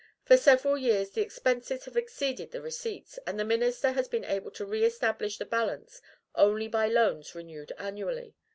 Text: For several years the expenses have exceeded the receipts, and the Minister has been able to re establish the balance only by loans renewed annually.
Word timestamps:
For 0.23 0.35
several 0.35 0.79
years 0.79 1.11
the 1.11 1.21
expenses 1.21 1.85
have 1.85 1.95
exceeded 1.95 2.49
the 2.49 2.59
receipts, 2.63 3.19
and 3.27 3.39
the 3.39 3.45
Minister 3.45 3.91
has 3.91 4.07
been 4.07 4.23
able 4.25 4.49
to 4.49 4.65
re 4.65 4.83
establish 4.83 5.37
the 5.37 5.45
balance 5.45 6.01
only 6.33 6.67
by 6.67 6.87
loans 6.87 7.35
renewed 7.35 7.71
annually. 7.77 8.33